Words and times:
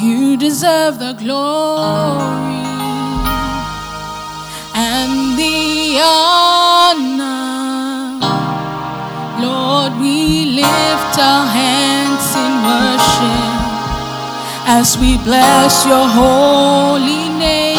You 0.00 0.38
deserve 0.38 0.98
the 0.98 1.12
glory 1.12 2.64
and 4.74 5.36
the 5.38 6.00
honor. 6.02 7.36
Lord, 9.44 9.92
we 10.00 10.46
lift 10.56 11.18
our 11.18 11.46
hands 11.46 12.34
in 12.44 12.52
worship 12.64 13.60
as 14.78 14.96
we 14.96 15.18
bless 15.18 15.84
your 15.84 16.08
holy 16.08 17.28
name. 17.38 17.76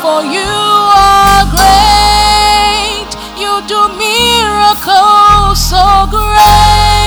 For 0.00 0.24
you 0.24 0.56
are 0.96 1.44
great, 1.52 3.10
you 3.36 3.60
do 3.68 3.80
miracles 3.98 5.60
so 5.60 6.06
great. 6.08 7.05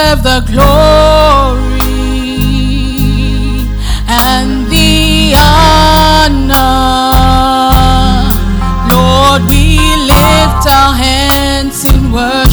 Deserve 0.00 0.22
the 0.22 0.40
glory 0.52 1.80
and 4.08 4.66
the 4.68 5.34
honor. 5.36 6.40
Lord, 8.88 9.42
we 9.50 9.78
lift 10.06 10.66
our 10.66 10.94
hands 10.94 11.84
in 11.84 12.12
worship 12.12 12.49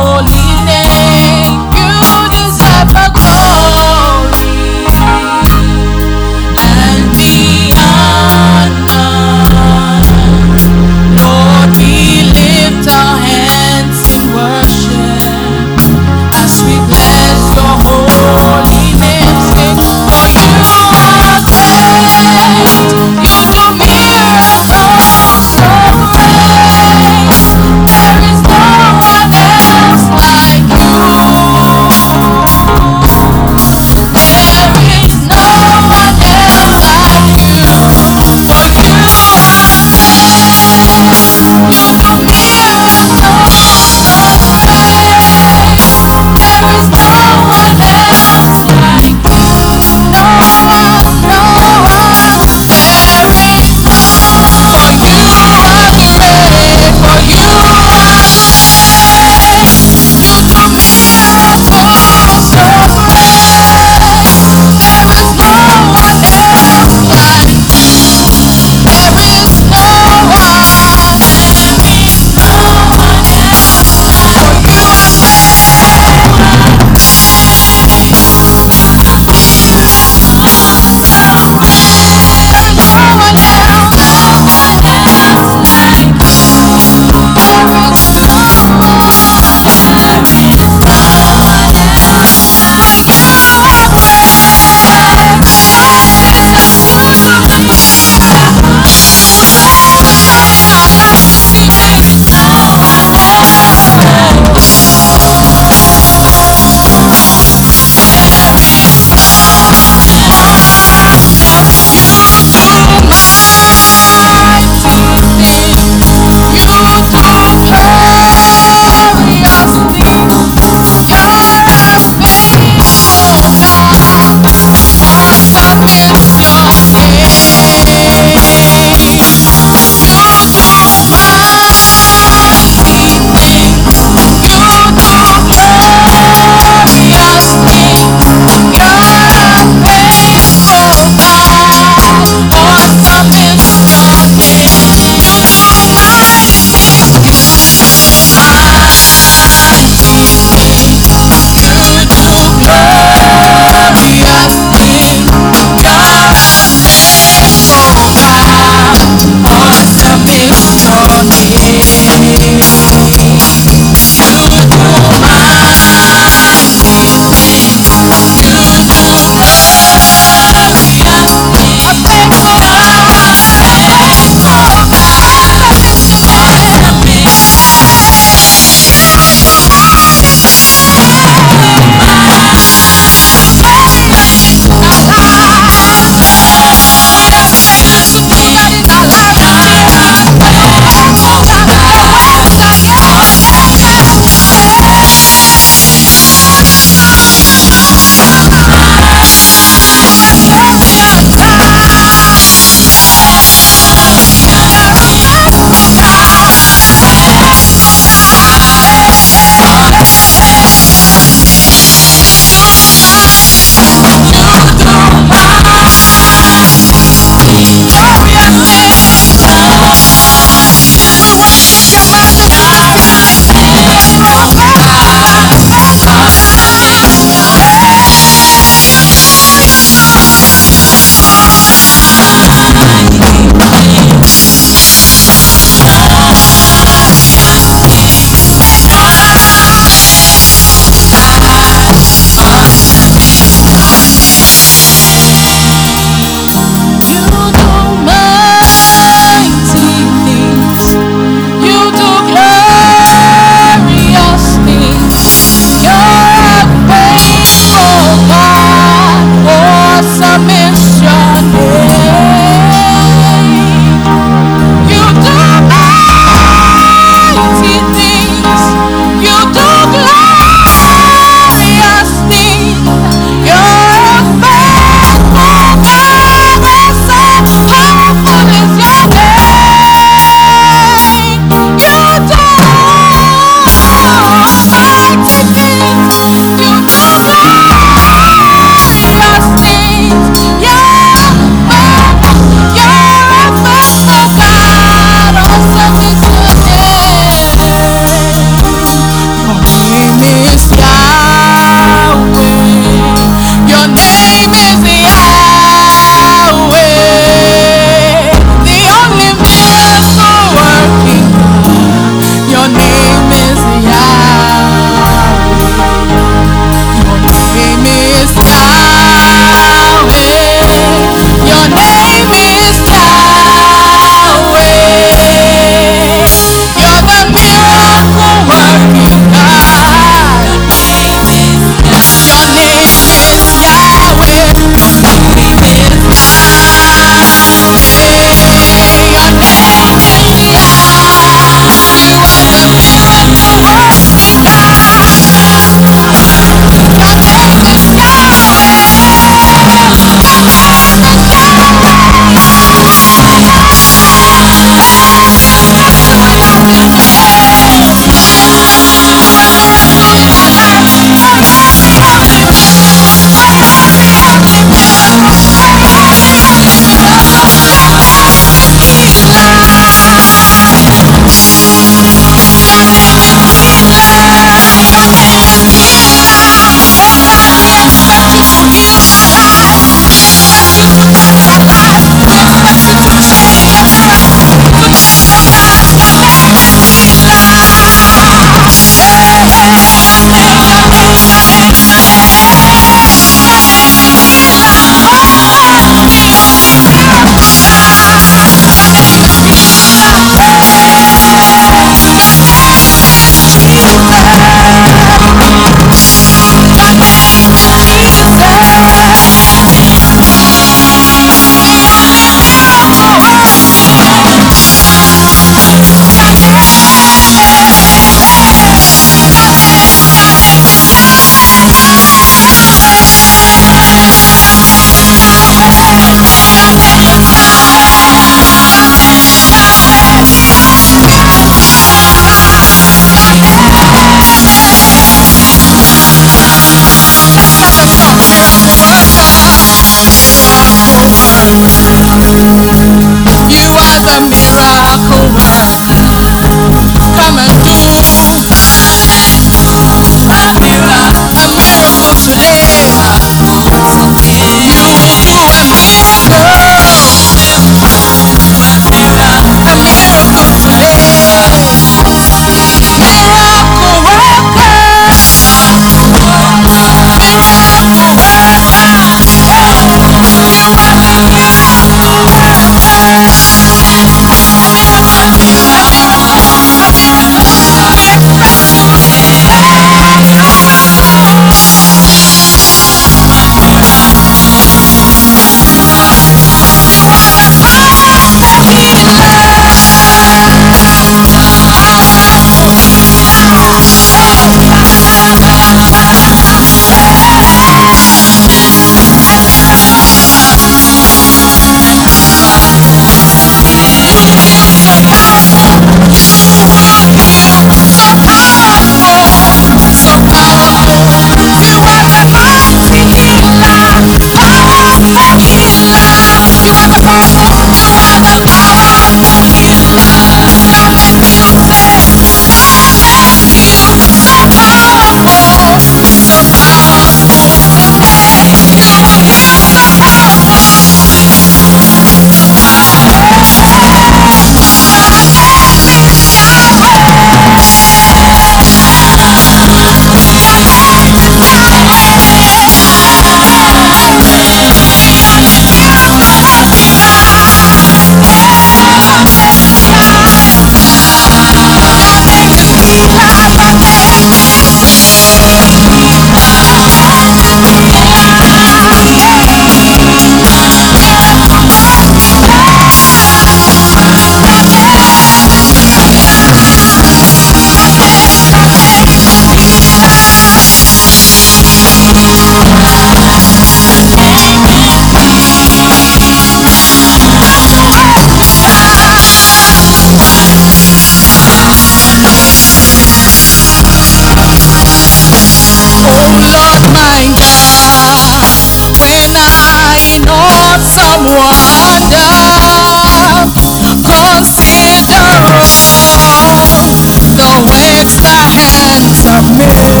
Oh. 599.63 600.00